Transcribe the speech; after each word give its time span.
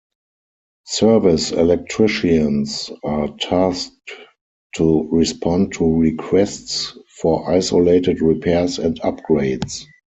Service 0.87 1.51
electricians 1.51 2.89
are 3.03 3.27
tasked 3.39 4.11
to 4.75 5.07
respond 5.11 5.73
to 5.73 5.93
requests 5.95 6.97
for 7.19 7.47
isolated 7.47 8.19
repairs 8.19 8.79
and 8.79 8.99
upgrades. 9.01 9.83